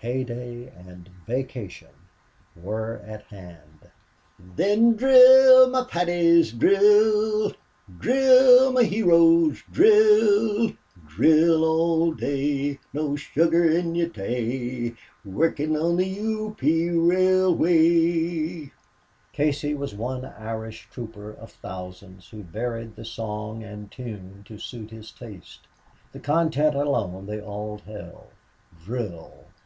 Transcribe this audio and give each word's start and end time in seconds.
Pay 0.00 0.24
day 0.24 0.72
and 0.74 1.08
vacation 1.26 1.90
were 2.56 3.02
at 3.04 3.24
hand! 3.24 3.90
"Then 4.38 4.94
drill, 4.96 5.68
my 5.68 5.84
Paddies, 5.84 6.52
drill! 6.54 7.52
Drill, 7.98 8.72
my 8.72 8.84
heroes, 8.84 9.62
drill! 9.70 10.72
Drill 11.06 11.66
all 11.66 12.12
day, 12.14 12.78
No 12.94 13.14
sugar 13.14 13.70
in 13.70 13.94
your 13.94 14.08
tay, 14.08 14.94
Workin' 15.22 15.76
on 15.76 15.98
the 15.98 16.06
U. 16.06 16.56
P. 16.58 16.88
Railway." 16.88 18.72
Casey 19.34 19.74
was 19.74 19.94
one 19.94 20.24
Irish 20.24 20.88
trooper 20.90 21.30
of 21.34 21.52
thousands 21.52 22.30
who 22.30 22.42
varied 22.42 22.96
the 22.96 23.04
song 23.04 23.62
and 23.62 23.90
tune 23.90 24.44
to 24.46 24.56
suit 24.56 24.90
his 24.90 25.10
taste. 25.12 25.68
The 26.12 26.20
content 26.20 26.74
alone 26.74 27.26
they 27.26 27.42
all 27.42 27.80
held. 27.84 28.28
Drill! 28.82 29.48